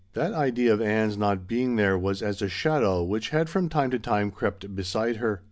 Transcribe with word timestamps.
That 0.13 0.33
idea 0.33 0.73
of 0.73 0.81
Ann's 0.81 1.15
not 1.15 1.45
being 1.47 1.75
there 1.75 1.95
was 1.95 2.23
as 2.23 2.41
a 2.41 2.49
shadow 2.49 3.03
which 3.03 3.29
had 3.29 3.49
from 3.51 3.69
time 3.69 3.91
to 3.91 3.99
time 3.99 4.31
crept 4.31 4.73
beside 4.75 5.17
her. 5.17 5.39